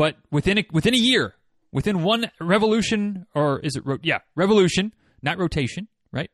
[0.00, 1.34] but within a, within a year,
[1.72, 6.30] within one revolution, or is it ro- yeah revolution, not rotation, right?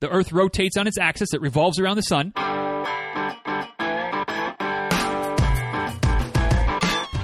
[0.00, 2.32] The Earth rotates on its axis; it revolves around the sun.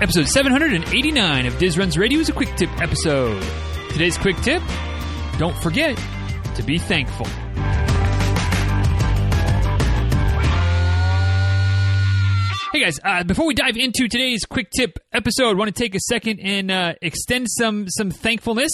[0.01, 3.43] Episode 789 of Diz Runs Radio is a quick tip episode.
[3.91, 4.63] Today's quick tip
[5.39, 6.01] don't forget
[6.55, 7.27] to be thankful.
[12.81, 15.95] Hey guys, uh, before we dive into today's quick tip episode, I want to take
[15.95, 18.71] a second and uh, extend some some thankfulness,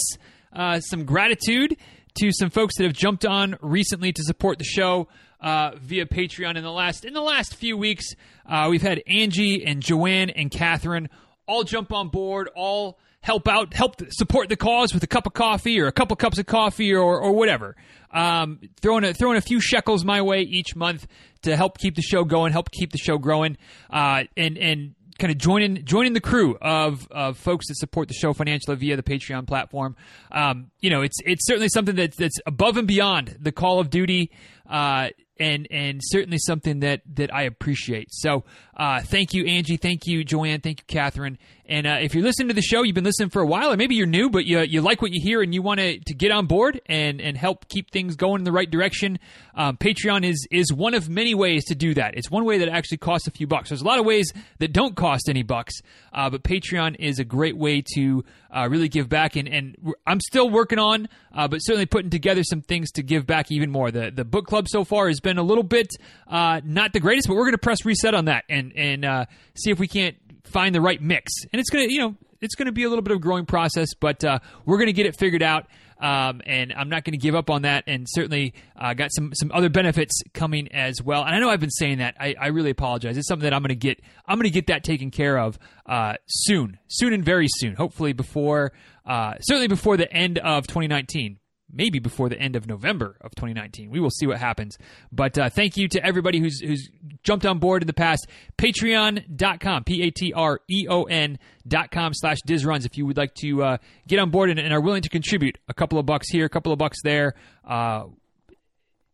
[0.53, 1.75] uh, some gratitude
[2.19, 5.09] to some folks that have jumped on recently to support the show
[5.41, 6.55] uh, via Patreon.
[6.55, 8.05] In the last in the last few weeks,
[8.45, 11.09] uh, we've had Angie and Joanne and Catherine
[11.47, 15.33] all jump on board, all help out, help support the cause with a cup of
[15.33, 17.75] coffee or a couple cups of coffee or, or whatever.
[18.11, 21.07] Um, throwing a, throwing a few shekels my way each month
[21.41, 23.57] to help keep the show going, help keep the show growing,
[23.89, 28.13] uh, and and kind of joining joining the crew of, of folks that support the
[28.13, 29.95] show financially via the Patreon platform.
[30.31, 33.89] Um, you know, it's it's certainly something that's that's above and beyond the call of
[33.89, 34.31] duty.
[34.69, 38.09] Uh, and and certainly something that that I appreciate.
[38.11, 38.43] So
[38.75, 39.77] uh, thank you, Angie.
[39.77, 40.61] Thank you, Joanne.
[40.61, 41.37] Thank you, Catherine.
[41.69, 43.75] And uh, if you're listening to the show, you've been listening for a while, or
[43.75, 46.13] maybe you're new, but you, you like what you hear and you want to, to
[46.13, 49.19] get on board and, and help keep things going in the right direction,
[49.53, 52.15] um, Patreon is is one of many ways to do that.
[52.15, 53.69] It's one way that actually costs a few bucks.
[53.69, 55.73] There's a lot of ways that don't cost any bucks,
[56.13, 58.23] uh, but Patreon is a great way to
[58.55, 59.35] uh, really give back.
[59.35, 63.25] And, and I'm still working on, uh, but certainly putting together some things to give
[63.25, 63.91] back even more.
[63.91, 65.93] The the book club so far has been a little bit
[66.27, 69.25] uh, not the greatest, but we're going to press reset on that and and uh,
[69.55, 71.31] see if we can't find the right mix.
[71.53, 73.21] And it's going to, you know, it's going to be a little bit of a
[73.21, 75.67] growing process, but uh, we're going to get it figured out.
[75.99, 77.85] Um, and I'm not going to give up on that.
[77.87, 81.23] And certainly uh, got some some other benefits coming as well.
[81.23, 82.15] And I know I've been saying that.
[82.19, 83.17] I, I really apologize.
[83.17, 83.99] It's something that I'm going to get.
[84.27, 87.73] I'm going to get that taken care of uh, soon, soon and very soon.
[87.73, 88.73] Hopefully before,
[89.07, 91.39] uh, certainly before the end of 2019
[91.71, 93.89] maybe before the end of November of 2019.
[93.89, 94.77] We will see what happens.
[95.11, 96.89] But uh, thank you to everybody who's who's
[97.23, 98.27] jumped on board in the past.
[98.57, 103.17] Patreon.com, P A T R E O N dot com slash DizRuns if you would
[103.17, 103.77] like to uh,
[104.07, 106.49] get on board and, and, are willing to contribute a couple of bucks here, a
[106.49, 107.33] couple of bucks there.
[107.65, 108.05] Uh,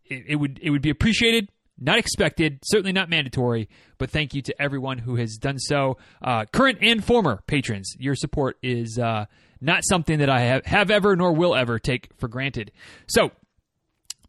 [0.06, 1.50] it, it would it would be appreciated.
[1.80, 3.68] Not expected, certainly not mandatory,
[3.98, 7.96] but thank you to everyone who has done so, uh, current and former patrons.
[7.98, 9.26] Your support is uh,
[9.64, 12.72] not something that I have, have ever nor will ever take for granted.
[13.08, 13.32] So,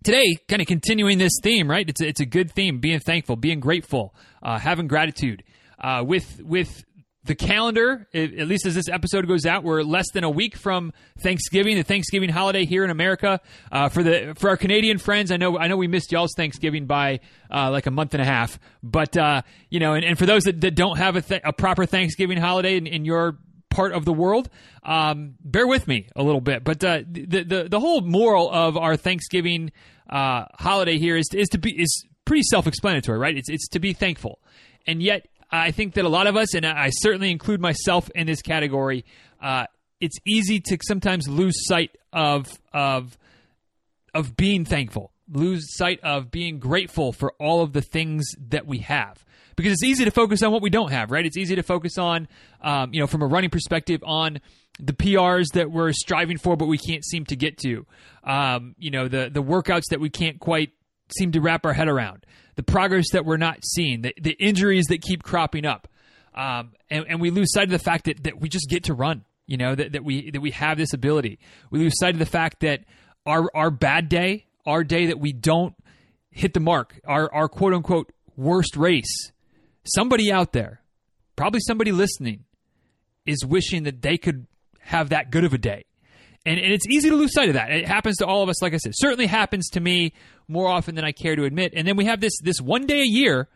[0.04, 1.88] today, kind of continuing this theme, right?
[1.88, 5.42] It's a, it's a good theme: being thankful, being grateful, uh, having gratitude.
[5.78, 6.84] Uh, with with
[7.24, 10.92] the calendar, at least as this episode goes out, we're less than a week from
[11.20, 13.40] Thanksgiving, the Thanksgiving holiday here in America.
[13.72, 16.86] Uh, for the for our Canadian friends, I know I know we missed y'all's Thanksgiving
[16.86, 19.40] by uh, like a month and a half, but uh,
[19.70, 22.36] you know, and, and for those that, that don't have a, th- a proper Thanksgiving
[22.36, 23.38] holiday in, in your
[23.74, 24.48] part of the world,
[24.84, 26.62] um, bear with me a little bit.
[26.64, 29.72] But uh, the, the the whole moral of our Thanksgiving
[30.08, 33.36] uh, holiday here is is to be is pretty self explanatory, right?
[33.36, 34.38] It's it's to be thankful,
[34.86, 38.26] and yet I think that a lot of us, and I certainly include myself in
[38.26, 39.04] this category,
[39.42, 39.66] uh,
[40.00, 43.18] it's easy to sometimes lose sight of of
[44.14, 48.78] of being thankful, lose sight of being grateful for all of the things that we
[48.78, 49.24] have
[49.56, 51.24] because it's easy to focus on what we don't have, right?
[51.24, 52.28] It's easy to focus on,
[52.60, 54.40] um, you know, from a running perspective, on
[54.80, 57.86] the PRs that we're striving for, but we can't seem to get to.
[58.24, 60.72] Um, you know, the the workouts that we can't quite
[61.16, 64.86] seem to wrap our head around, the progress that we're not seeing, the, the injuries
[64.86, 65.86] that keep cropping up,
[66.34, 68.94] um, and, and, we lose sight of the fact that, that we just get to
[68.94, 69.24] run.
[69.46, 71.38] You know that, that we that we have this ability.
[71.70, 72.84] We lose sight of the fact that
[73.26, 75.74] our our bad day, our day that we don't
[76.30, 79.32] hit the mark, our our quote unquote worst race
[79.84, 80.80] somebody out there,
[81.36, 82.44] probably somebody listening,
[83.26, 84.46] is wishing that they could
[84.80, 85.84] have that good of a day.
[86.46, 87.70] And, and it's easy to lose sight of that.
[87.70, 88.92] It happens to all of us, like I said.
[88.94, 90.12] Certainly happens to me
[90.46, 91.72] more often than I care to admit.
[91.74, 93.48] And then we have this this one day a year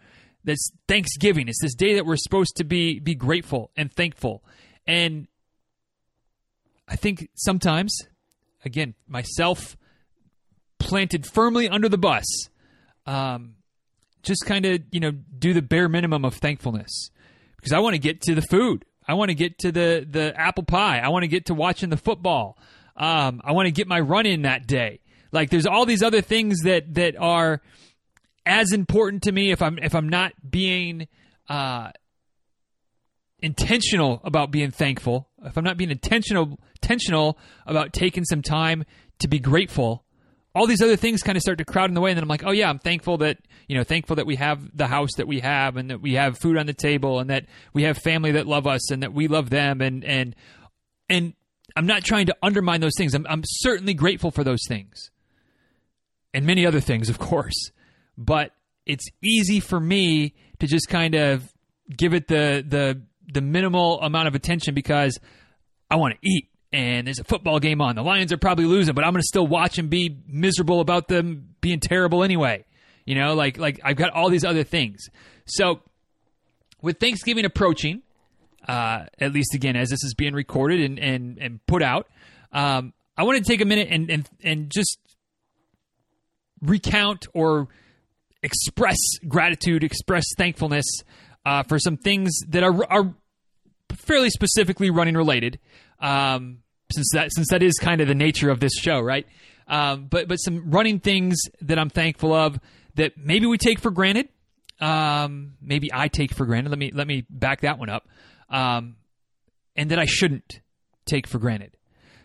[0.44, 1.48] that's Thanksgiving.
[1.48, 4.42] It's this day that we're supposed to be be grateful and thankful.
[4.86, 5.28] And
[6.86, 7.94] I think sometimes,
[8.64, 9.76] again, myself
[10.78, 12.24] planted firmly under the bus,
[13.06, 13.54] um,
[14.22, 17.10] just kind of you know do the bare minimum of thankfulness
[17.56, 18.84] because I want to get to the food.
[19.06, 20.98] I want to get to the the apple pie.
[20.98, 22.58] I want to get to watching the football.
[22.96, 25.00] Um, I want to get my run in that day.
[25.32, 27.60] Like there's all these other things that that are
[28.44, 31.08] as important to me if I'm if I'm not being
[31.48, 31.90] uh,
[33.40, 35.28] intentional about being thankful.
[35.44, 38.84] If I'm not being intentional intentional about taking some time
[39.20, 40.04] to be grateful
[40.58, 42.28] all these other things kind of start to crowd in the way, and then I'm
[42.28, 43.38] like, oh yeah, I'm thankful that
[43.68, 46.38] you know, thankful that we have the house that we have, and that we have
[46.38, 49.28] food on the table, and that we have family that love us, and that we
[49.28, 50.34] love them, and and
[51.08, 51.34] and
[51.76, 53.14] I'm not trying to undermine those things.
[53.14, 55.10] I'm, I'm certainly grateful for those things,
[56.34, 57.70] and many other things, of course.
[58.16, 58.52] But
[58.84, 61.52] it's easy for me to just kind of
[61.96, 63.00] give it the the
[63.32, 65.18] the minimal amount of attention because
[65.90, 67.96] I want to eat and there's a football game on.
[67.96, 71.08] The Lions are probably losing, but I'm going to still watch and be miserable about
[71.08, 72.64] them being terrible anyway.
[73.04, 75.08] You know, like like I've got all these other things.
[75.46, 75.80] So
[76.82, 78.02] with Thanksgiving approaching,
[78.66, 82.06] uh, at least again as this is being recorded and and, and put out,
[82.52, 84.98] um, I want to take a minute and and and just
[86.60, 87.68] recount or
[88.42, 90.84] express gratitude, express thankfulness
[91.46, 93.14] uh, for some things that are are
[93.96, 95.58] fairly specifically running related.
[96.00, 96.58] Um,
[96.92, 99.26] since that since that is kind of the nature of this show, right?
[99.66, 102.58] Um, but but some running things that I'm thankful of
[102.94, 104.28] that maybe we take for granted.
[104.80, 106.70] Um, maybe I take for granted.
[106.70, 108.08] Let me let me back that one up.
[108.48, 108.96] Um,
[109.76, 110.60] and that I shouldn't
[111.06, 111.76] take for granted.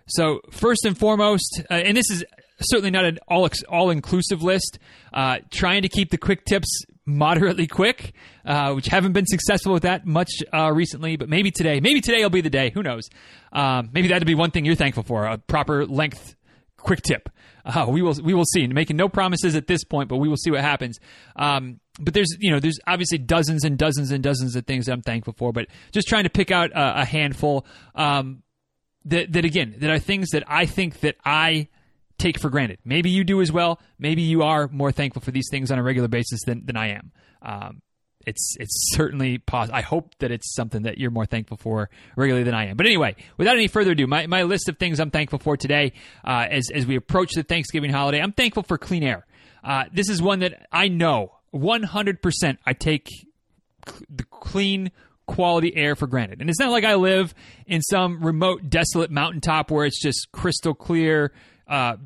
[0.07, 2.23] So first and foremost, uh, and this is
[2.61, 4.79] certainly not an all all inclusive list.
[5.11, 6.67] Uh, trying to keep the quick tips
[7.05, 8.13] moderately quick,
[8.45, 11.15] uh, which haven't been successful with that much uh, recently.
[11.15, 12.69] But maybe today, maybe today will be the day.
[12.71, 13.09] Who knows?
[13.51, 16.35] Um, maybe that'd be one thing you're thankful for: a proper length
[16.77, 17.29] quick tip.
[17.65, 18.67] Uh, we will we will see.
[18.67, 20.99] Making no promises at this point, but we will see what happens.
[21.35, 24.93] Um, but there's you know there's obviously dozens and dozens and dozens of things that
[24.93, 25.53] I'm thankful for.
[25.53, 27.65] But just trying to pick out a, a handful.
[27.95, 28.43] Um,
[29.05, 31.67] that that again that are things that I think that I
[32.23, 32.79] take for granted.
[32.85, 33.79] Maybe you do as well.
[33.99, 36.89] Maybe you are more thankful for these things on a regular basis than, than I
[36.91, 37.11] am.
[37.41, 37.81] Um,
[38.25, 39.75] it's it's certainly possible.
[39.75, 42.77] I hope that it's something that you're more thankful for regularly than I am.
[42.77, 45.91] But anyway, without any further ado, my, my list of things I'm thankful for today
[46.23, 49.25] uh, as as we approach the Thanksgiving holiday, I'm thankful for clean air.
[49.61, 53.07] Uh, this is one that I know 100% I take
[54.09, 54.91] the clean
[55.25, 56.41] quality air for granted.
[56.41, 57.33] And it's not like I live
[57.65, 61.31] in some remote, desolate mountaintop where it's just crystal clear,
[61.67, 61.97] uh,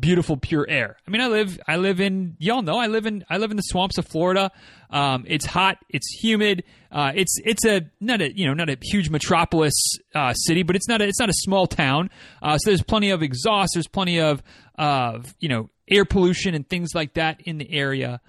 [0.00, 0.96] beautiful pure air.
[1.06, 3.56] I mean, I live I live in y'all know I live in I live in
[3.56, 4.50] the swamps of Florida.
[4.90, 6.64] Um, it's hot, it's humid.
[6.90, 9.74] Uh, it's it's a not a you know not a huge metropolis
[10.14, 12.10] uh, city, but it's not a, it's not a small town.
[12.42, 13.72] Uh, so there's plenty of exhaust.
[13.74, 14.42] There's plenty of
[14.76, 18.20] of you know air pollution and things like that in the area.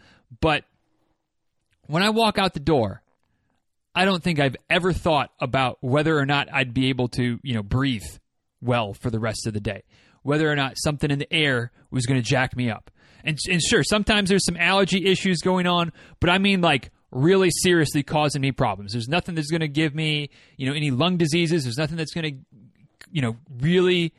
[0.41, 0.65] But
[1.87, 3.01] when I walk out the door,
[3.93, 7.53] I don't think I've ever thought about whether or not I'd be able to you
[7.53, 8.03] know breathe
[8.61, 9.83] well for the rest of the day
[10.25, 12.89] whether or not something in the air was going to jack me up.
[13.23, 17.51] And, and sure, sometimes there's some allergy issues going on, but I mean like really
[17.51, 18.93] seriously causing me problems.
[18.93, 21.63] There's nothing that's going to give me, you know, any lung diseases.
[21.63, 22.67] There's nothing that's going to,
[23.11, 24.13] you know, really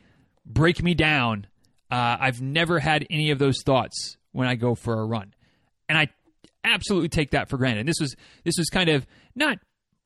[0.45, 1.45] break me down.
[1.91, 5.33] Uh, I've never had any of those thoughts when I go for a run,
[5.89, 6.07] and I
[6.63, 7.81] absolutely take that for granted.
[7.81, 9.05] And this was this was kind of
[9.35, 9.57] not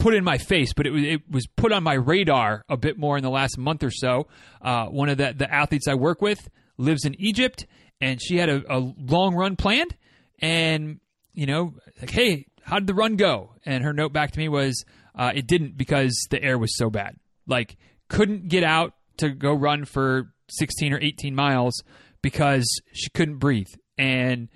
[0.02, 2.98] put in my face, but it was it was put on my radar a bit
[2.98, 4.28] more in the last month or so.
[4.62, 7.68] Uh, one of the the athletes I work with lives in Egypt,
[8.02, 9.96] and she had a, a long run planned,
[10.40, 11.00] and
[11.34, 13.54] you know, like, hey, how did the run go?
[13.66, 14.84] And her note back to me was,
[15.16, 17.16] uh, it didn't because the air was so bad.
[17.48, 17.78] Like,
[18.10, 21.82] couldn't get out to go run for 16 or 18 miles
[22.22, 24.50] because she couldn't breathe and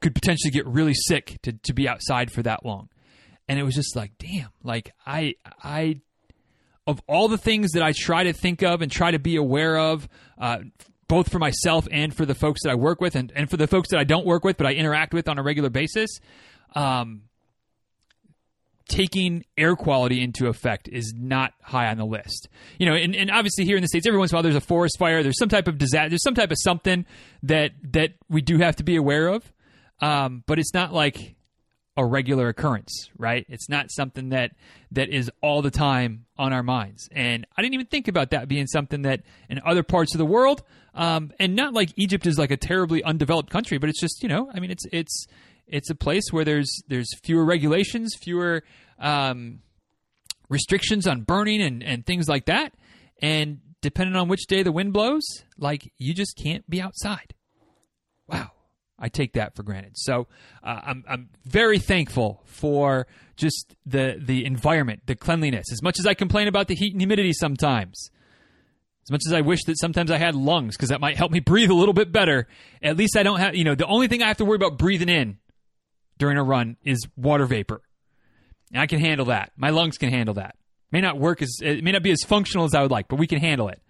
[0.00, 2.88] could potentially get really sick to, to be outside for that long
[3.52, 6.00] and it was just like damn like i i
[6.86, 9.76] of all the things that i try to think of and try to be aware
[9.76, 10.58] of uh,
[11.06, 13.66] both for myself and for the folks that i work with and, and for the
[13.66, 16.18] folks that i don't work with but i interact with on a regular basis
[16.74, 17.24] um,
[18.88, 22.48] taking air quality into effect is not high on the list.
[22.78, 24.56] You know, and, and obviously here in the states, every once in a while there's
[24.56, 27.04] a forest fire, there's some type of disaster, there's some type of something
[27.42, 29.52] that that we do have to be aware of.
[30.00, 31.36] Um, but it's not like
[31.96, 33.44] a regular occurrence, right?
[33.48, 34.52] It's not something that
[34.92, 37.08] that is all the time on our minds.
[37.12, 40.24] And I didn't even think about that being something that in other parts of the
[40.24, 40.62] world,
[40.94, 44.28] um, and not like Egypt is like a terribly undeveloped country, but it's just you
[44.28, 45.26] know, I mean, it's it's
[45.66, 48.62] it's a place where there's there's fewer regulations, fewer
[48.98, 49.60] um,
[50.48, 52.72] restrictions on burning and and things like that,
[53.20, 55.24] and depending on which day the wind blows,
[55.58, 57.34] like you just can't be outside.
[59.02, 59.98] I take that for granted.
[59.98, 60.28] So
[60.62, 65.66] uh, I'm I'm very thankful for just the the environment, the cleanliness.
[65.72, 68.10] As much as I complain about the heat and humidity sometimes,
[69.04, 71.40] as much as I wish that sometimes I had lungs because that might help me
[71.40, 72.46] breathe a little bit better.
[72.80, 74.78] At least I don't have you know the only thing I have to worry about
[74.78, 75.38] breathing in
[76.18, 77.82] during a run is water vapor.
[78.72, 79.50] And I can handle that.
[79.56, 80.54] My lungs can handle that.
[80.92, 83.16] May not work as it may not be as functional as I would like, but
[83.16, 83.82] we can handle it.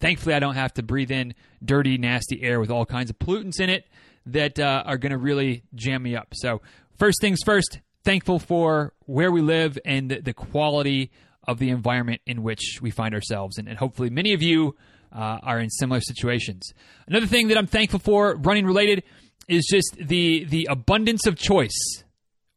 [0.00, 3.60] Thankfully, I don't have to breathe in dirty, nasty air with all kinds of pollutants
[3.60, 3.86] in it
[4.26, 6.28] that uh, are going to really jam me up.
[6.34, 6.60] So,
[6.96, 11.10] first things first, thankful for where we live and the, the quality
[11.46, 13.58] of the environment in which we find ourselves.
[13.58, 14.76] And, and hopefully, many of you
[15.12, 16.72] uh, are in similar situations.
[17.06, 19.02] Another thing that I'm thankful for, running related,
[19.48, 22.04] is just the the abundance of choice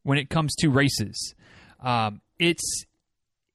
[0.02, 1.34] when it comes to races.
[1.80, 2.84] Um, it's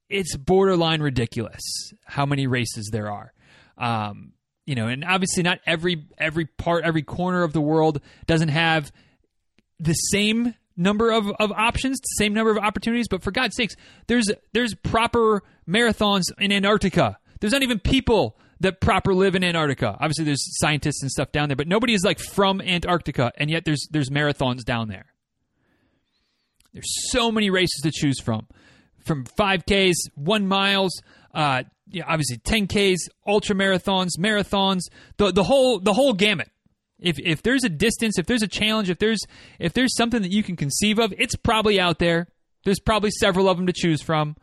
[0.08, 1.62] it's borderline ridiculous
[2.04, 3.32] how many races there are.
[3.78, 4.32] Um,
[4.66, 8.92] you know, and obviously not every every part, every corner of the world doesn't have
[9.80, 13.08] the same number of, of options, the same number of opportunities.
[13.08, 17.18] But for God's sakes, there's there's proper marathons in Antarctica.
[17.40, 19.96] There's not even people that proper live in Antarctica.
[20.00, 23.64] Obviously, there's scientists and stuff down there, but nobody is like from Antarctica, and yet
[23.64, 25.06] there's there's marathons down there.
[26.72, 28.46] There's so many races to choose from,
[29.04, 31.00] from 5Ks, one miles,
[31.34, 34.82] uh, you know, obviously 10Ks, ultra marathons, marathons,
[35.16, 36.50] the the whole the whole gamut.
[36.98, 39.20] If if there's a distance, if there's a challenge, if there's
[39.58, 42.28] if there's something that you can conceive of, it's probably out there.
[42.64, 44.36] There's probably several of them to choose from.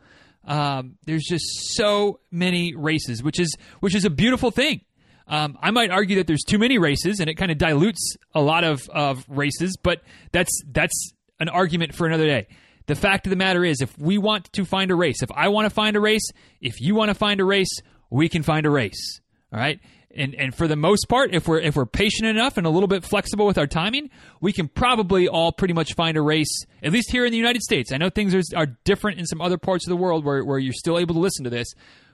[0.46, 4.80] Um, there's just so many races, which is which is a beautiful thing.
[5.28, 8.40] Um, I might argue that there's too many races, and it kind of dilutes a
[8.40, 9.76] lot of, of races.
[9.76, 12.46] But that's that's an argument for another day.
[12.86, 15.48] The fact of the matter is, if we want to find a race, if I
[15.48, 18.64] want to find a race, if you want to find a race, we can find
[18.64, 19.20] a race.
[19.52, 19.80] All right.
[20.14, 22.86] And, and for the most part, if we're if we're patient enough and a little
[22.86, 24.08] bit flexible with our timing,
[24.40, 26.64] we can probably all pretty much find a race.
[26.82, 29.42] At least here in the United States, I know things are, are different in some
[29.42, 31.68] other parts of the world where, where you're still able to listen to this,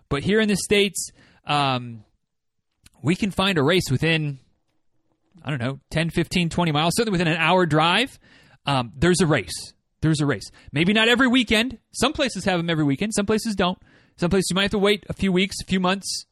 [0.08, 1.10] but here in the states,
[1.46, 2.02] um,
[3.02, 4.40] we can find a race within
[5.44, 8.18] I don't know 10, 15, 20 miles, certainly within an hour drive.
[8.66, 10.50] Um, there's a race there's a race.
[10.72, 11.78] Maybe not every weekend.
[11.92, 13.14] Some places have them every weekend.
[13.14, 13.78] Some places don't.
[14.16, 16.26] Some places you might have to wait a few weeks, a few months,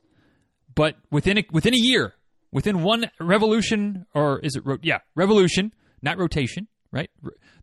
[0.75, 2.15] but within a, within a year,
[2.53, 4.67] within one revolution, or is it?
[4.67, 5.73] Ro- yeah, revolution,
[6.03, 6.69] not rotation.
[6.93, 7.11] Right.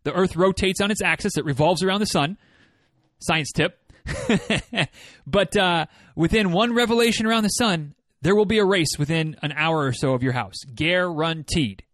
[0.04, 1.36] The Earth rotates on its axis.
[1.36, 2.38] It revolves around the sun.
[3.20, 3.78] Science tip.
[5.26, 5.86] but uh,
[6.16, 9.92] within one revelation around the sun, there will be a race within an hour or
[9.92, 10.56] so of your house.
[10.74, 11.84] Guaranteed.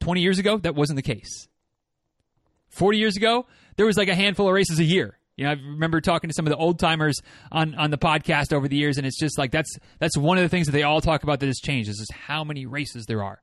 [0.00, 1.47] 20 years ago, that wasn't the case.
[2.70, 3.46] 40 years ago,
[3.76, 5.18] there was like a handful of races a year.
[5.36, 7.20] You know, I remember talking to some of the old timers
[7.52, 10.42] on, on the podcast over the years, and it's just like that's that's one of
[10.42, 13.06] the things that they all talk about that has changed is just how many races
[13.06, 13.40] there are.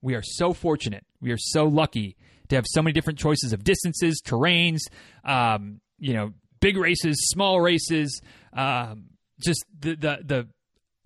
[0.00, 1.04] We are so fortunate.
[1.20, 2.16] We are so lucky
[2.48, 4.78] to have so many different choices of distances, terrains,
[5.24, 8.20] um, you know, big races, small races.
[8.52, 9.06] Um,
[9.40, 10.48] just the, the the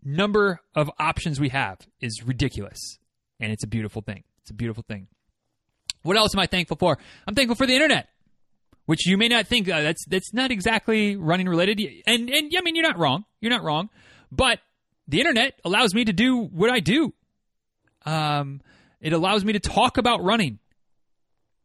[0.04, 2.98] number of options we have is ridiculous,
[3.40, 4.24] and it's a beautiful thing.
[4.42, 5.08] It's a beautiful thing.
[6.06, 6.98] What else am I thankful for?
[7.26, 8.08] I'm thankful for the internet,
[8.86, 11.80] which you may not think uh, that's that's not exactly running related.
[12.06, 13.24] And and I mean, you're not wrong.
[13.40, 13.90] You're not wrong.
[14.30, 14.60] But
[15.08, 17.12] the internet allows me to do what I do.
[18.04, 18.60] Um,
[19.00, 20.58] it allows me to talk about running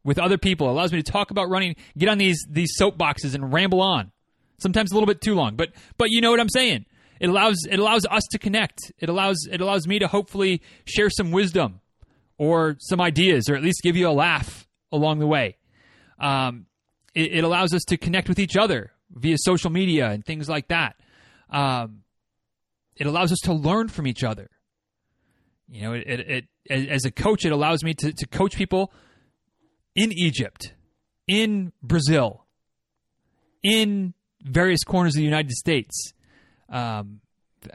[0.03, 0.67] with other people.
[0.67, 4.11] It allows me to talk about running, get on these these soapboxes and ramble on.
[4.57, 6.85] Sometimes a little bit too long, but but you know what I'm saying.
[7.19, 8.91] It allows it allows us to connect.
[8.99, 11.81] It allows it allows me to hopefully share some wisdom
[12.41, 15.57] or some ideas, or at least give you a laugh along the way.
[16.17, 16.65] Um,
[17.13, 20.69] it, it, allows us to connect with each other via social media and things like
[20.69, 20.95] that.
[21.51, 21.99] Um,
[22.95, 24.49] it allows us to learn from each other.
[25.69, 28.91] You know, it, it, it as a coach, it allows me to, to coach people
[29.95, 30.73] in Egypt,
[31.27, 32.47] in Brazil,
[33.61, 36.11] in various corners of the United States.
[36.69, 37.21] Um,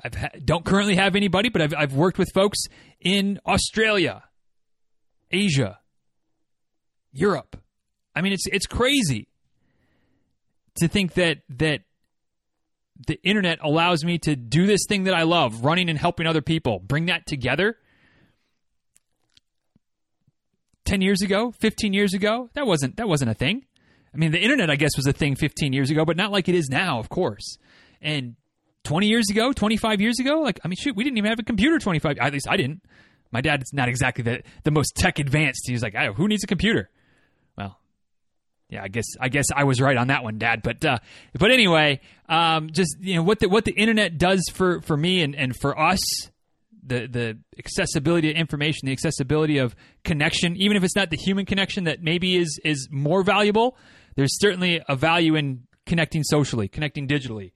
[0.03, 2.59] I ha- don't currently have anybody, but I've, I've worked with folks
[3.01, 4.25] in Australia,
[5.31, 5.79] Asia,
[7.13, 7.57] Europe.
[8.15, 9.29] I mean, it's it's crazy
[10.77, 11.83] to think that that
[13.07, 16.43] the internet allows me to do this thing that I love, running and helping other
[16.43, 17.77] people, bring that together.
[20.87, 23.67] 10 years ago, 15 years ago, that wasn't that wasn't a thing.
[24.15, 26.49] I mean, the internet I guess was a thing 15 years ago, but not like
[26.49, 27.59] it is now, of course.
[28.01, 28.37] And
[28.85, 31.43] 20 years ago, 25 years ago, like I mean, shoot, we didn't even have a
[31.43, 32.83] computer 25 at least I didn't.
[33.31, 35.63] My dad's not exactly the, the most tech advanced.
[35.67, 36.91] He's like, oh, who needs a computer?
[37.57, 37.79] Well,
[38.69, 40.63] yeah, I guess I guess I was right on that one, Dad.
[40.63, 40.99] But uh,
[41.39, 45.23] but anyway, um, just you know what the what the internet does for for me
[45.23, 46.01] and and for us,
[46.85, 51.47] the the accessibility of information, the accessibility of connection, even if it's not the human
[51.47, 53.77] connection that maybe is is more valuable.
[54.17, 57.53] There's certainly a value in connecting socially, connecting digitally,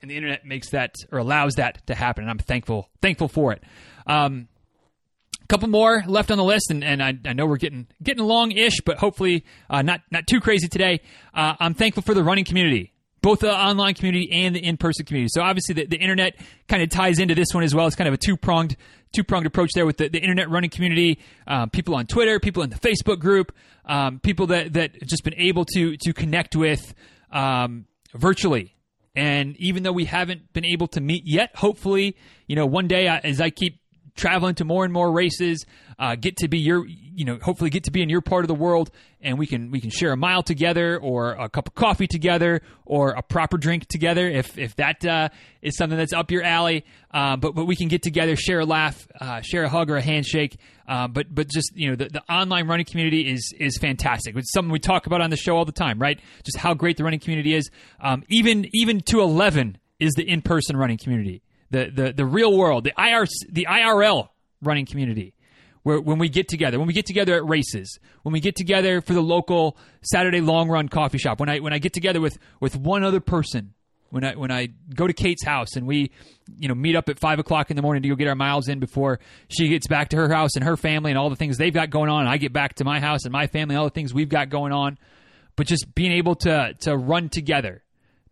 [0.00, 2.24] and the internet makes that or allows that to happen.
[2.24, 3.62] And I'm thankful thankful for it.
[4.06, 4.48] Um,
[5.48, 8.52] couple more left on the list, and, and I, I know we're getting getting along
[8.52, 11.00] ish, but hopefully uh, not not too crazy today.
[11.32, 12.92] Uh, I'm thankful for the running community.
[13.24, 15.30] both the online community and the in-person community.
[15.32, 16.36] So obviously the, the internet
[16.68, 17.86] kind of ties into this one as well.
[17.86, 18.76] It's kind of a two-pronged
[19.14, 22.68] two-pronged approach there with the, the internet running community, um, people on Twitter, people in
[22.68, 23.52] the Facebook group,
[23.86, 26.94] um, people that that just been able to to connect with
[27.32, 28.74] um, virtually.
[29.16, 33.06] And even though we haven't been able to meet yet, hopefully, you know, one day
[33.06, 33.80] as I keep
[34.14, 35.64] traveling to more and more races,
[35.98, 38.48] uh, get to be your, you know, hopefully get to be in your part of
[38.48, 38.90] the world,
[39.20, 42.62] and we can we can share a mile together, or a cup of coffee together,
[42.84, 45.28] or a proper drink together, if if that uh,
[45.62, 46.84] is something that's up your alley.
[47.12, 49.96] Uh, but but we can get together, share a laugh, uh, share a hug or
[49.96, 50.56] a handshake.
[50.86, 54.36] Uh, but but just you know, the, the online running community is is fantastic.
[54.36, 56.20] It's something we talk about on the show all the time, right?
[56.44, 57.70] Just how great the running community is.
[58.00, 61.42] Um, even even to eleven is the in person running community
[61.74, 64.28] the the the real world, the IR the IRL
[64.62, 65.34] running community.
[65.82, 69.02] Where when we get together, when we get together at races, when we get together
[69.02, 72.38] for the local Saturday long run coffee shop, when I when I get together with
[72.58, 73.74] with one other person,
[74.08, 76.10] when I when I go to Kate's house and we,
[76.56, 78.68] you know, meet up at five o'clock in the morning to go get our miles
[78.68, 81.58] in before she gets back to her house and her family and all the things
[81.58, 83.84] they've got going on, and I get back to my house and my family, all
[83.84, 84.96] the things we've got going on.
[85.56, 87.82] But just being able to to run together,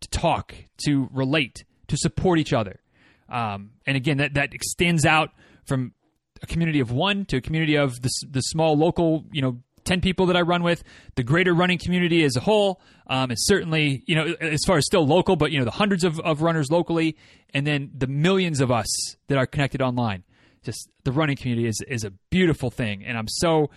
[0.00, 0.54] to talk,
[0.86, 2.80] to relate, to support each other,
[3.28, 5.30] um, and again, that, that extends out
[5.64, 5.92] from
[6.42, 10.00] a community of one to a community of the, the small local, you know, 10
[10.00, 10.82] people that I run with,
[11.16, 12.80] the greater running community as a whole.
[13.08, 16.04] Um, and certainly, you know, as far as still local, but, you know, the hundreds
[16.04, 17.16] of, of runners locally,
[17.52, 18.88] and then the millions of us
[19.28, 20.24] that are connected online.
[20.62, 23.04] Just the running community is, is a beautiful thing.
[23.04, 23.70] And I'm so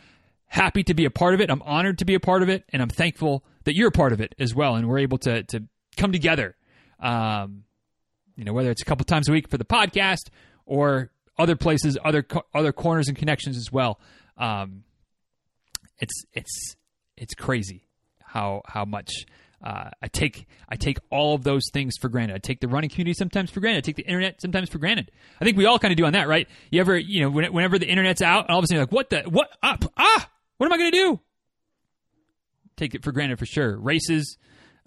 [0.48, 1.50] happy to be a part of it.
[1.50, 2.64] I'm honored to be a part of it.
[2.70, 4.75] And I'm thankful that you're a part of it as well.
[4.75, 5.64] And we're able to, to
[5.98, 6.56] come together
[7.00, 7.65] um,
[8.36, 10.30] you know, whether it's a couple times a week for the podcast
[10.65, 14.00] or other places, other other corners and connections as well.
[14.38, 14.84] Um,
[16.00, 16.75] it's it's
[17.18, 17.88] it's crazy
[18.24, 19.25] how how much
[19.63, 22.36] uh, I take I take all of those things for granted.
[22.36, 23.80] I take the running community sometimes for granted.
[23.80, 25.12] I take the internet sometimes for granted.
[25.39, 26.48] I think we all kind of do on that, right?
[26.70, 29.10] You ever you know whenever the internet's out, all of a sudden you're like, what
[29.10, 31.20] the what up ah what am I going to do?
[32.77, 33.77] Take it for granted for sure.
[33.77, 34.38] Races,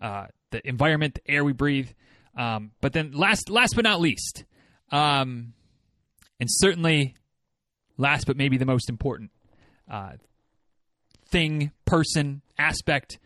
[0.00, 1.90] uh, the environment, the air we breathe.
[2.37, 4.45] Um, but then last last but not least,
[4.91, 5.55] um,
[6.39, 7.14] and certainly
[7.97, 9.31] last but maybe the most important
[9.91, 10.12] uh,
[11.31, 13.19] thing, person, aspect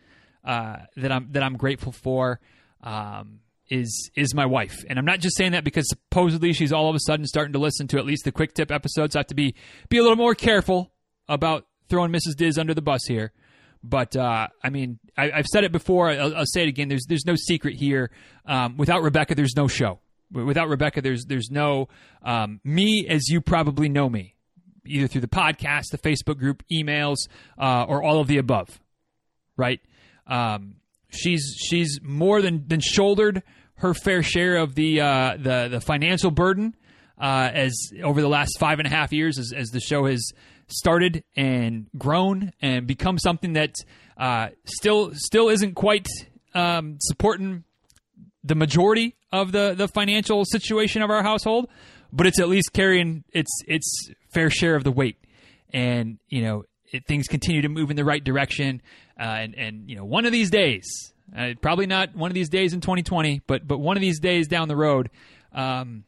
[0.43, 2.39] uh, that I'm that I'm grateful for
[2.81, 3.39] um,
[3.69, 4.83] is is my wife.
[4.89, 7.59] And I'm not just saying that because supposedly she's all of a sudden starting to
[7.59, 9.15] listen to at least the quick tip episodes.
[9.15, 9.55] I have to be
[9.89, 10.91] be a little more careful
[11.27, 12.35] about throwing Mrs.
[12.35, 13.31] Diz under the bus here.
[13.83, 16.09] But uh, I mean, I, have said it before.
[16.09, 16.87] I'll, I'll, say it again.
[16.87, 18.11] There's there's no secret here.
[18.45, 19.99] Um, without Rebecca, there's no show.
[20.31, 21.89] Without Rebecca, there's there's no
[22.23, 24.35] um, me as you probably know me,
[24.85, 27.17] either through the podcast, the Facebook group, emails,
[27.59, 28.79] uh, or all of the above.
[29.57, 29.81] Right?
[30.27, 30.77] Um,
[31.09, 33.43] she's she's more than than shouldered
[33.75, 36.73] her fair share of the uh, the the financial burden
[37.19, 40.31] uh, as over the last five and a half years as, as the show has
[40.73, 43.75] started and grown and become something that
[44.17, 46.07] uh, still still isn't quite
[46.53, 47.63] um, supporting
[48.43, 51.69] the majority of the the financial situation of our household,
[52.11, 55.17] but it's at least carrying its its fair share of the weight.
[55.71, 58.81] And you know, it, things continue to move in the right direction.
[59.19, 60.83] Uh, and and you know, one of these days,
[61.35, 64.47] uh, probably not one of these days in 2020, but but one of these days
[64.47, 65.09] down the road.
[65.53, 66.03] Um,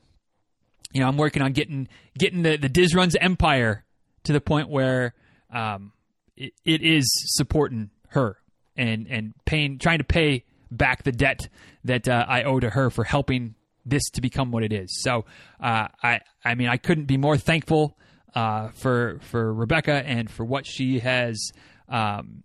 [0.91, 3.84] you know, I'm working on getting getting the the Diz Runs Empire
[4.25, 5.13] to the point where
[5.51, 5.93] um,
[6.35, 8.37] it, it is supporting her
[8.75, 11.47] and and paying, trying to pay back the debt
[11.83, 15.01] that uh, I owe to her for helping this to become what it is.
[15.01, 15.25] So
[15.61, 17.97] uh, I I mean I couldn't be more thankful
[18.33, 21.51] uh, for for Rebecca and for what she has.
[21.87, 22.43] Um,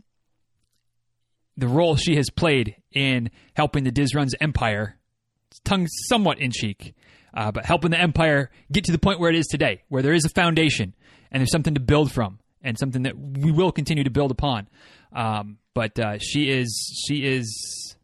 [1.56, 4.98] the role she has played in helping the Diz Runs empire,
[5.62, 6.94] tongue somewhat in cheek,
[7.34, 10.14] uh, but helping the empire get to the point where it is today, where there
[10.14, 10.94] is a foundation,
[11.30, 14.68] and there's something to build from and something that we will continue to build upon.
[15.12, 17.96] Um, but uh, she is she is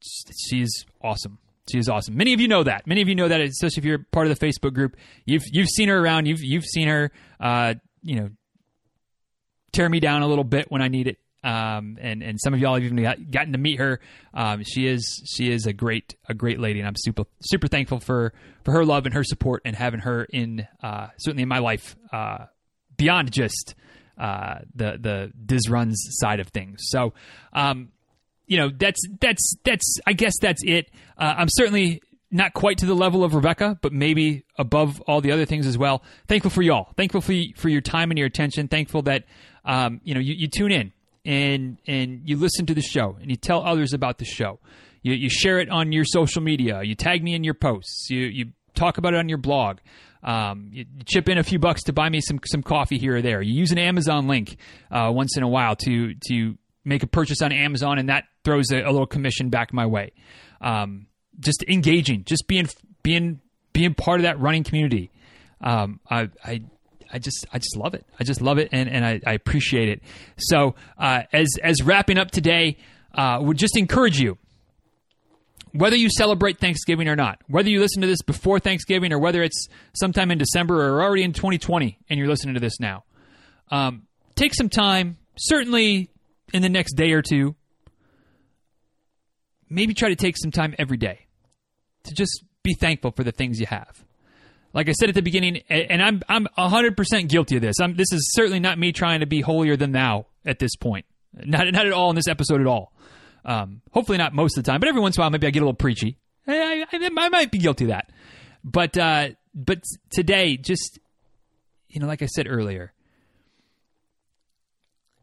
[0.00, 1.38] she is awesome.
[1.70, 2.16] She is awesome.
[2.16, 2.86] Many of you know that.
[2.86, 4.96] Many of you know that, especially if you're part of the Facebook group.
[5.24, 6.26] You've you've seen her around.
[6.26, 8.30] You've you've seen her, uh, you know,
[9.72, 11.18] tear me down a little bit when I need it.
[11.44, 14.00] Um, and and some of y'all have even gotten to meet her.
[14.34, 18.00] Um, she is she is a great a great lady, and I'm super super thankful
[18.00, 18.32] for
[18.64, 21.96] for her love and her support and having her in uh, certainly in my life
[22.12, 22.46] uh,
[22.96, 23.76] beyond just
[24.18, 26.80] uh, the the Diz runs side of things.
[26.88, 27.14] So,
[27.52, 27.90] um,
[28.46, 30.90] you know that's that's that's I guess that's it.
[31.16, 35.32] Uh, I'm certainly not quite to the level of Rebecca, but maybe above all the
[35.32, 36.02] other things as well.
[36.26, 36.92] Thankful for y'all.
[36.96, 38.66] Thankful for for your time and your attention.
[38.66, 39.24] Thankful that
[39.64, 40.92] um, you know you, you tune in
[41.28, 44.58] and and you listen to the show and you tell others about the show.
[45.02, 46.82] You, you share it on your social media.
[46.82, 48.08] You tag me in your posts.
[48.10, 49.78] You you talk about it on your blog.
[50.22, 53.22] Um, you chip in a few bucks to buy me some some coffee here or
[53.22, 53.42] there.
[53.42, 54.56] You use an Amazon link
[54.90, 58.70] uh, once in a while to to make a purchase on Amazon, and that throws
[58.72, 60.12] a, a little commission back my way.
[60.62, 62.68] Um, just engaging, just being
[63.02, 63.40] being
[63.74, 65.10] being part of that running community.
[65.60, 66.62] Um, I, I
[67.12, 68.06] I just I just love it.
[68.18, 70.02] I just love it, and and I, I appreciate it.
[70.38, 72.76] So uh, as as wrapping up today,
[73.14, 74.38] uh, would just encourage you
[75.72, 79.42] whether you celebrate Thanksgiving or not, whether you listen to this before Thanksgiving or whether
[79.42, 83.04] it's sometime in December or already in 2020 and you're listening to this now,
[83.70, 86.10] um, take some time, certainly
[86.52, 87.54] in the next day or two,
[89.68, 91.26] maybe try to take some time every day
[92.04, 94.04] to just be thankful for the things you have.
[94.74, 97.76] Like I said at the beginning, and I'm I'm 100% guilty of this.
[97.80, 101.06] I'm, this is certainly not me trying to be holier than thou at this point.
[101.32, 102.92] Not not at all in this episode at all.
[103.44, 105.50] Um, hopefully not most of the time, but every once in a while maybe I
[105.50, 106.18] get a little preachy.
[106.46, 108.10] I, I, I might be guilty of that.
[108.64, 110.98] But uh, but today, just
[111.88, 112.92] you know, like I said earlier,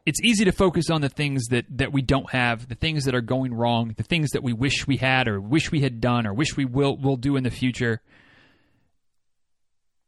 [0.05, 3.15] it's easy to focus on the things that that we don't have, the things that
[3.15, 6.25] are going wrong, the things that we wish we had or wish we had done
[6.25, 8.01] or wish we will will do in the future.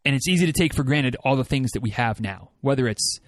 [0.07, 2.87] And it's easy to take for granted all the things that we have now, whether
[2.87, 3.19] it's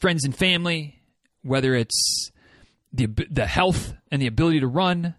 [0.00, 1.02] friends and family,
[1.42, 2.30] whether it's
[2.94, 5.14] the the health and the ability to run,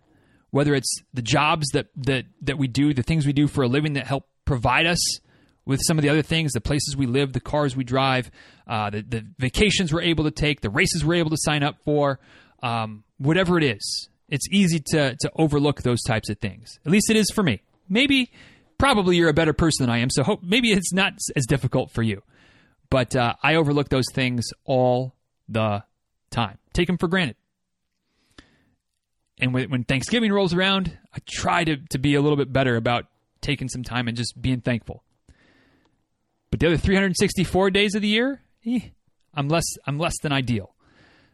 [0.49, 3.67] whether it's the jobs that that that we do, the things we do for a
[3.67, 5.19] living that help provide us
[5.63, 8.31] with some of the other things, the places we live, the cars we drive,
[8.65, 11.75] uh, the, the vacations we're able to take, the races we're able to sign up
[11.85, 12.19] for,
[12.63, 14.09] um, whatever it is.
[14.27, 16.79] It's easy to to overlook those types of things.
[16.83, 17.61] At least it is for me.
[17.87, 18.31] Maybe,
[18.77, 21.91] probably you're a better person than I am, so hope, maybe it's not as difficult
[21.91, 22.21] for you.
[22.89, 25.15] But uh, I overlook those things all
[25.49, 25.83] the
[26.29, 26.57] time.
[26.73, 27.35] Take them for granted
[29.39, 33.05] and when Thanksgiving rolls around, I try to, to be a little bit better about
[33.41, 35.03] taking some time and just being thankful.
[36.49, 38.79] But the other 364 days of the year, eh,
[39.33, 40.73] I'm less I'm less than ideal.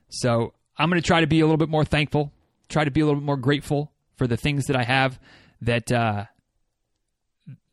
[0.10, 2.34] So I'm going to try to be a little bit more thankful,
[2.68, 5.20] try to be a little bit more grateful for the things that I have
[5.62, 6.26] that uh,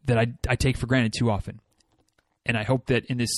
[0.04, 1.60] that I, I take for granted too often.
[2.46, 3.30] And I hope that in this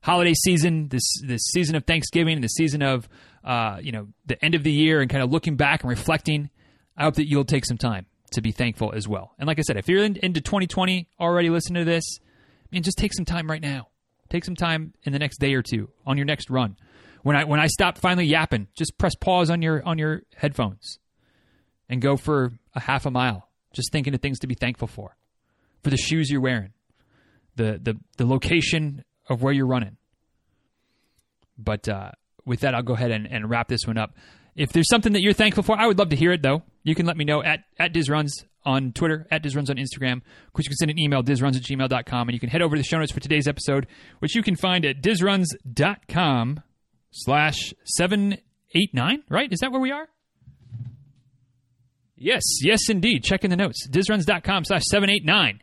[0.00, 3.08] holiday season, this this season of Thanksgiving, the season of
[3.42, 6.50] uh, you know the end of the year, and kind of looking back and reflecting,
[6.96, 9.34] I hope that you'll take some time to be thankful as well.
[9.38, 12.82] And like I said, if you're in, into 2020 already listening to this, I mean,
[12.82, 13.88] just take some time right now.
[14.28, 16.76] Take some time in the next day or two on your next run.
[17.22, 20.98] When I when I stop finally yapping, just press pause on your on your headphones
[21.88, 25.16] and go for a half a mile, just thinking of things to be thankful for,
[25.84, 26.72] for the shoes you're wearing,
[27.56, 29.96] the the the location of where you're running.
[31.56, 32.10] But uh,
[32.44, 34.16] with that, I'll go ahead and, and, wrap this one up.
[34.56, 36.62] If there's something that you're thankful for, I would love to hear it, though.
[36.82, 40.18] You can let me know at, at DizRuns on Twitter, at DizRuns on Instagram.
[40.46, 42.76] Of course, you can send an email, dizruns at gmail.com, and you can head over
[42.76, 43.86] to the show notes for today's episode,
[44.20, 46.60] which you can find at dizruns.com
[47.10, 49.52] slash 789, right?
[49.52, 50.08] Is that where we are?
[52.16, 53.24] Yes, yes, indeed.
[53.24, 53.86] Check in the notes.
[53.88, 55.60] Dizruns.com slash 789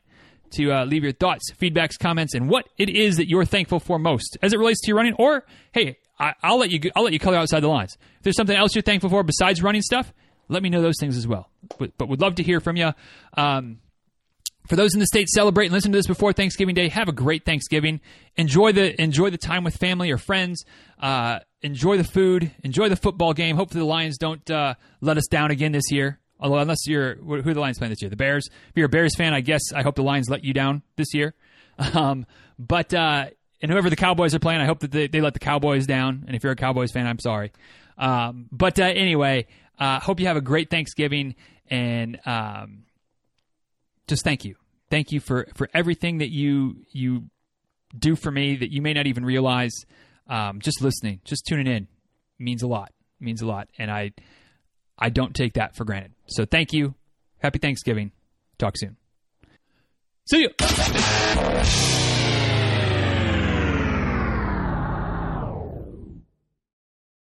[0.53, 3.99] to uh, leave your thoughts, feedbacks, comments, and what it is that you're thankful for
[3.99, 5.13] most as it relates to your running.
[5.13, 7.97] Or hey, I, will let you I'll let you color outside the lines.
[8.17, 10.13] If there's something else you're thankful for besides running stuff,
[10.49, 11.49] let me know those things as well.
[11.77, 12.91] But, but would love to hear from you.
[13.35, 13.79] Um,
[14.67, 17.11] for those in the states celebrate and listen to this before Thanksgiving Day, have a
[17.11, 17.99] great Thanksgiving.
[18.37, 20.63] Enjoy the enjoy the time with family or friends.
[20.99, 22.51] Uh, enjoy the food.
[22.63, 23.55] Enjoy the football game.
[23.55, 26.20] Hopefully the Lions don't uh, let us down again this year.
[26.41, 28.09] Although, unless you're who are the Lions playing this year?
[28.09, 28.47] The Bears.
[28.47, 31.13] If you're a Bears fan, I guess I hope the Lions let you down this
[31.13, 31.33] year.
[31.95, 32.27] Um,
[32.59, 33.27] but uh,
[33.59, 36.25] and whoever the Cowboys are playing, I hope that they, they, let the Cowboys down.
[36.27, 37.53] And if you're a Cowboys fan, I'm sorry.
[37.97, 39.47] Um, but uh, anyway,
[39.79, 41.33] uh, hope you have a great Thanksgiving
[41.71, 42.83] and um,
[44.07, 44.55] just thank you,
[44.89, 47.29] thank you for for everything that you you
[47.97, 49.73] do for me that you may not even realize.
[50.27, 51.87] Um, just listening, just tuning in
[52.37, 52.91] means a lot.
[53.19, 54.11] Means a lot, and I
[55.01, 56.13] I don't take that for granted.
[56.27, 56.93] So thank you.
[57.39, 58.11] Happy Thanksgiving.
[58.59, 58.97] Talk soon.
[60.29, 62.00] See you.